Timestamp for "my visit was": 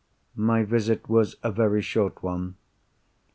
0.35-1.35